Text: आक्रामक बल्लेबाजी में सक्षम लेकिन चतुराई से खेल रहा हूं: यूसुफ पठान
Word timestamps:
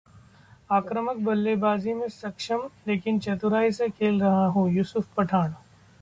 आक्रामक 0.69 1.17
बल्लेबाजी 1.25 1.93
में 1.93 2.07
सक्षम 2.09 2.67
लेकिन 2.87 3.19
चतुराई 3.19 3.71
से 3.71 3.89
खेल 3.89 4.19
रहा 4.21 4.45
हूं: 4.47 4.69
यूसुफ 4.69 5.13
पठान 5.17 5.53